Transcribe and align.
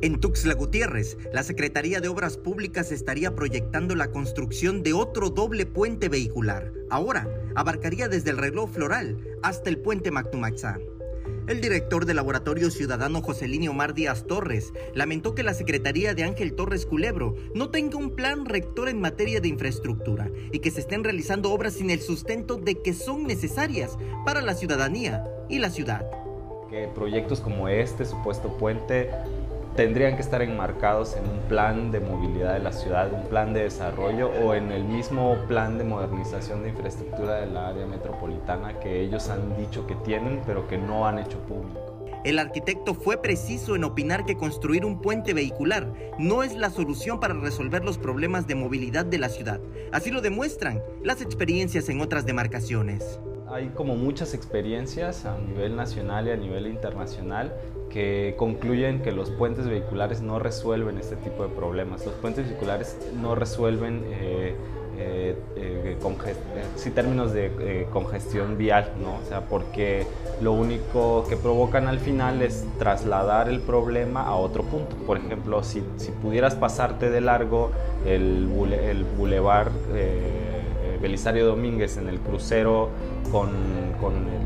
En 0.00 0.20
Tuxtla 0.20 0.54
Gutiérrez, 0.54 1.18
la 1.32 1.42
Secretaría 1.42 2.00
de 2.00 2.06
Obras 2.06 2.36
Públicas 2.36 2.92
estaría 2.92 3.34
proyectando 3.34 3.96
la 3.96 4.12
construcción 4.12 4.84
de 4.84 4.92
otro 4.92 5.30
doble 5.30 5.66
puente 5.66 6.08
vehicular. 6.08 6.72
Ahora, 6.88 7.28
abarcaría 7.56 8.06
desde 8.06 8.30
el 8.30 8.38
reloj 8.38 8.70
floral 8.70 9.18
hasta 9.42 9.70
el 9.70 9.78
puente 9.78 10.12
Mactumaxá. 10.12 10.78
El 11.48 11.60
director 11.60 12.06
del 12.06 12.14
Laboratorio 12.14 12.70
Ciudadano 12.70 13.22
Joselino 13.22 13.72
Omar 13.72 13.92
Díaz 13.92 14.24
Torres 14.28 14.72
lamentó 14.94 15.34
que 15.34 15.42
la 15.42 15.52
Secretaría 15.52 16.14
de 16.14 16.22
Ángel 16.22 16.54
Torres 16.54 16.86
Culebro 16.86 17.34
no 17.56 17.70
tenga 17.70 17.98
un 17.98 18.14
plan 18.14 18.44
rector 18.44 18.88
en 18.88 19.00
materia 19.00 19.40
de 19.40 19.48
infraestructura 19.48 20.30
y 20.52 20.60
que 20.60 20.70
se 20.70 20.78
estén 20.80 21.02
realizando 21.02 21.50
obras 21.50 21.72
sin 21.72 21.90
el 21.90 22.00
sustento 22.00 22.56
de 22.56 22.80
que 22.82 22.94
son 22.94 23.24
necesarias 23.24 23.98
para 24.24 24.42
la 24.42 24.54
ciudadanía 24.54 25.24
y 25.48 25.58
la 25.58 25.70
ciudad. 25.70 26.06
Que 26.70 26.86
proyectos 26.94 27.40
como 27.40 27.68
este 27.68 28.04
supuesto 28.04 28.56
puente 28.58 29.10
tendrían 29.78 30.16
que 30.16 30.22
estar 30.22 30.42
enmarcados 30.42 31.14
en 31.14 31.22
un 31.30 31.38
plan 31.48 31.92
de 31.92 32.00
movilidad 32.00 32.54
de 32.54 32.58
la 32.58 32.72
ciudad, 32.72 33.12
un 33.12 33.28
plan 33.28 33.54
de 33.54 33.62
desarrollo 33.62 34.28
o 34.28 34.52
en 34.54 34.72
el 34.72 34.82
mismo 34.82 35.36
plan 35.46 35.78
de 35.78 35.84
modernización 35.84 36.64
de 36.64 36.70
infraestructura 36.70 37.36
de 37.36 37.46
la 37.46 37.68
área 37.68 37.86
metropolitana 37.86 38.80
que 38.80 39.00
ellos 39.00 39.28
han 39.28 39.56
dicho 39.56 39.86
que 39.86 39.94
tienen 39.94 40.42
pero 40.44 40.66
que 40.66 40.78
no 40.78 41.06
han 41.06 41.20
hecho 41.20 41.38
público. 41.42 42.08
El 42.24 42.40
arquitecto 42.40 42.92
fue 42.92 43.22
preciso 43.22 43.76
en 43.76 43.84
opinar 43.84 44.26
que 44.26 44.36
construir 44.36 44.84
un 44.84 45.00
puente 45.00 45.32
vehicular 45.32 45.92
no 46.18 46.42
es 46.42 46.56
la 46.56 46.70
solución 46.70 47.20
para 47.20 47.34
resolver 47.34 47.84
los 47.84 47.98
problemas 47.98 48.48
de 48.48 48.56
movilidad 48.56 49.06
de 49.06 49.18
la 49.18 49.28
ciudad. 49.28 49.60
Así 49.92 50.10
lo 50.10 50.20
demuestran 50.20 50.82
las 51.04 51.22
experiencias 51.22 51.88
en 51.88 52.00
otras 52.00 52.26
demarcaciones 52.26 53.20
hay 53.50 53.68
como 53.68 53.96
muchas 53.96 54.34
experiencias 54.34 55.24
a 55.24 55.38
nivel 55.38 55.76
nacional 55.76 56.28
y 56.28 56.30
a 56.30 56.36
nivel 56.36 56.66
internacional 56.66 57.52
que 57.90 58.34
concluyen 58.36 59.00
que 59.02 59.12
los 59.12 59.30
puentes 59.30 59.66
vehiculares 59.66 60.20
no 60.20 60.38
resuelven 60.38 60.98
este 60.98 61.16
tipo 61.16 61.42
de 61.42 61.48
problemas. 61.48 62.04
Los 62.04 62.14
puentes 62.16 62.46
vehiculares 62.46 62.96
no 63.20 63.34
resuelven 63.34 64.04
eh, 64.06 64.54
eh, 64.98 65.36
eh, 65.56 65.96
eh 65.96 66.90
términos 66.94 67.32
de 67.32 67.86
congestión 67.92 68.58
vial, 68.58 68.92
¿no? 69.00 69.16
O 69.16 69.28
sea, 69.28 69.42
porque 69.42 70.06
lo 70.42 70.52
único 70.52 71.24
que 71.28 71.36
provocan 71.36 71.86
al 71.86 71.98
final 71.98 72.42
es 72.42 72.66
trasladar 72.78 73.48
el 73.48 73.60
problema 73.60 74.22
a 74.24 74.34
otro 74.34 74.64
punto. 74.64 74.96
Por 75.06 75.16
ejemplo, 75.16 75.62
si, 75.62 75.82
si 75.96 76.10
pudieras 76.10 76.54
pasarte 76.54 77.10
de 77.10 77.20
largo 77.20 77.70
el, 78.04 78.48
el 78.72 79.04
bulevar 79.04 79.70
Belisario 81.00 81.46
Domínguez 81.46 81.96
en 81.96 82.08
el 82.08 82.20
crucero 82.20 82.90
con, 83.30 83.50
con, 84.00 84.38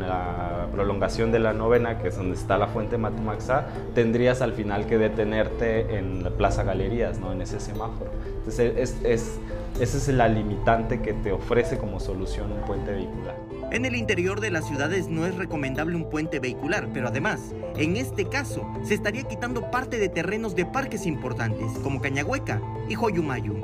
la 0.00 0.66
prolongación 0.72 1.32
de 1.32 1.38
la 1.38 1.52
novena, 1.52 1.98
que 1.98 2.08
es 2.08 2.16
donde 2.16 2.34
está 2.34 2.58
la 2.58 2.66
fuente 2.68 2.98
Matumaxá, 2.98 3.68
tendrías 3.94 4.42
al 4.42 4.52
final 4.52 4.86
que 4.86 4.98
detenerte 4.98 5.96
en 5.96 6.24
la 6.24 6.30
Plaza 6.30 6.62
Galerías, 6.62 7.18
¿no? 7.18 7.32
en 7.32 7.42
ese 7.42 7.60
semáforo. 7.60 8.10
Entonces, 8.38 8.74
es, 8.76 8.96
es, 9.04 9.38
ese 9.80 9.96
es 9.98 10.08
la 10.08 10.28
limitante 10.28 11.00
que 11.00 11.14
te 11.14 11.32
ofrece 11.32 11.78
como 11.78 12.00
solución 12.00 12.52
un 12.52 12.60
puente 12.62 12.92
vehicular. 12.92 13.36
En 13.70 13.84
el 13.84 13.94
interior 13.96 14.40
de 14.40 14.50
las 14.50 14.66
ciudades 14.66 15.08
no 15.08 15.26
es 15.26 15.36
recomendable 15.36 15.94
un 15.94 16.08
puente 16.08 16.40
vehicular, 16.40 16.88
pero 16.92 17.08
además, 17.08 17.54
en 17.76 17.96
este 17.96 18.24
caso, 18.24 18.66
se 18.82 18.94
estaría 18.94 19.24
quitando 19.24 19.70
parte 19.70 19.98
de 19.98 20.08
terrenos 20.08 20.56
de 20.56 20.64
parques 20.64 21.06
importantes 21.06 21.72
como 21.82 22.00
Cañahueca 22.00 22.62
y 22.88 22.94
Joyumayu. 22.94 23.60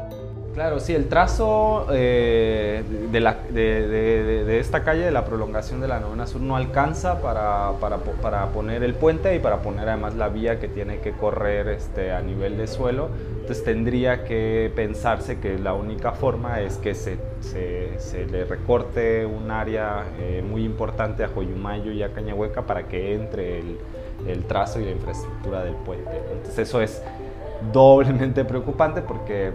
Claro, 0.54 0.78
sí, 0.78 0.94
el 0.94 1.08
trazo 1.08 1.88
eh, 1.90 2.84
de, 3.10 3.20
la, 3.20 3.38
de, 3.50 4.60
esta 4.60 4.84
calle, 4.84 5.04
de 5.04 5.10
la 5.10 5.24
prolongación 5.24 5.80
de 5.80 5.88
la 5.88 5.98
novena 5.98 6.28
sur, 6.28 6.40
no 6.40 6.54
alcanza 6.54 7.20
para, 7.20 7.72
para, 7.80 8.46
poner 8.50 8.84
el 8.84 8.94
puente 8.94 9.34
y 9.34 9.40
para 9.40 9.62
poner 9.62 9.88
además 9.88 10.14
la 10.14 10.28
vía 10.28 10.60
que 10.60 10.68
tiene 10.68 11.00
que 11.00 11.10
correr 11.10 11.66
este, 11.66 12.12
a 12.12 12.20
nivel 12.22 12.56
de 12.56 12.68
suelo. 12.68 13.08
Entonces 13.40 13.64
tendría 13.64 14.22
que 14.22 14.72
pensarse 14.76 15.40
que 15.40 15.58
la 15.58 15.74
única 15.74 16.12
forma 16.12 16.60
es 16.60 16.76
que 16.76 16.94
se, 16.94 17.18
se, 17.40 18.26
le 18.26 18.44
recorte 18.44 19.26
un 19.26 19.50
área 19.50 20.04
eh, 20.20 20.40
muy 20.48 20.64
importante 20.64 21.24
a 21.24 21.28
Joyumayo 21.28 21.90
y 21.90 22.04
a 22.04 22.12
Cañahueca 22.12 22.62
para 22.62 22.86
que 22.86 23.14
entre 23.14 23.58
el, 23.58 23.78
el 24.28 24.44
trazo 24.44 24.78
y 24.78 24.84
la 24.84 24.92
infraestructura 24.92 25.64
del 25.64 25.74
puente. 25.74 26.12
Entonces 26.30 26.68
eso 26.68 26.80
es 26.80 27.02
doblemente 27.72 28.44
preocupante 28.44 29.02
porque 29.02 29.52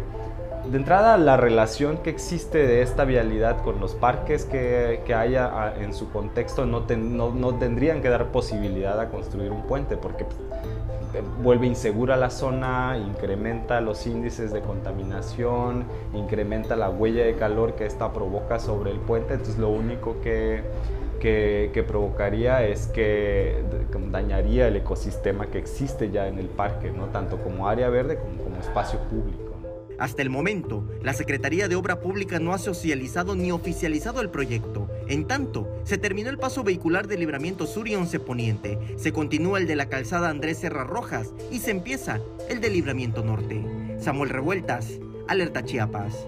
de 0.70 0.78
entrada, 0.78 1.18
la 1.18 1.36
relación 1.36 1.98
que 1.98 2.12
existe 2.12 2.60
de 2.60 2.84
esta 2.84 3.04
vialidad 3.04 3.64
con 3.64 3.80
los 3.80 3.96
parques 3.96 4.46
que, 4.46 5.02
que 5.06 5.16
haya 5.16 5.74
en 5.80 5.94
su 5.94 6.12
contexto 6.12 6.66
no, 6.66 6.86
no, 6.88 7.56
tendrían 7.56 8.02
que 8.02 8.10
dar 8.10 8.32
posibilidad 8.32 9.00
a 9.00 9.10
construir 9.10 9.52
un 9.52 9.64
puente 9.64 9.98
porque 9.98 10.26
eh, 11.16 11.24
vuelve 11.42 11.66
insegura 11.66 12.18
la 12.18 12.30
zona, 12.30 12.98
incrementa 12.98 13.82
los 13.82 14.06
índices 14.06 14.54
de 14.54 14.62
contaminación, 14.62 15.86
incrementa 16.14 16.76
la 16.76 16.90
huella 16.90 17.26
de 17.26 17.36
calor 17.36 17.74
que 17.74 17.88
esta 17.88 18.14
provoca 18.14 18.60
sobre 18.60 18.92
el 18.92 19.00
puente, 19.00 19.34
entonces 19.34 19.58
lo 19.58 19.70
único 19.70 20.22
que, 20.22 20.62
que, 21.20 21.72
que, 21.74 21.82
provocaría 21.82 22.64
es 22.64 22.86
que 22.88 23.64
dañaría 24.12 24.68
el 24.68 24.76
ecosistema 24.76 25.48
que 25.48 25.58
existe 25.58 26.12
ya 26.12 26.28
en 26.28 26.38
el 26.38 26.48
parque, 26.48 26.92
¿no? 26.92 27.06
tanto 27.06 27.38
como 27.38 27.68
área 27.68 27.90
verde 27.90 28.20
como 28.20 28.44
como 28.44 28.58
espacio 28.58 29.00
público. 29.00 29.49
Hasta 30.00 30.22
el 30.22 30.30
momento, 30.30 30.86
la 31.04 31.14
Secretaría 31.14 31.68
de 31.68 31.76
Obra 31.76 32.00
Pública 32.00 32.40
no 32.40 32.54
ha 32.54 32.58
socializado 32.58 33.36
ni 33.36 33.52
oficializado 33.52 34.22
el 34.22 34.30
proyecto. 34.30 34.90
En 35.08 35.28
tanto, 35.28 35.68
se 35.84 35.98
terminó 35.98 36.30
el 36.30 36.38
paso 36.38 36.64
vehicular 36.64 37.08
de 37.08 37.18
Libramiento 37.18 37.68
Sur 37.68 37.88
y 37.88 37.96
Once 37.96 38.20
Poniente, 38.20 38.80
se 38.96 39.12
continúa 39.12 39.60
el 39.60 39.68
de 39.68 39.76
la 39.76 39.90
calzada 39.90 40.30
Andrés 40.30 40.60
Serra 40.60 40.86
Rojas 40.86 41.34
y 41.52 41.60
se 41.60 41.72
empieza 41.72 42.22
el 42.50 42.62
de 42.62 42.70
Libramiento 42.70 43.24
Norte. 43.24 43.62
Samuel 44.00 44.30
Revueltas, 44.30 45.00
Alerta 45.28 45.66
Chiapas. 45.66 46.28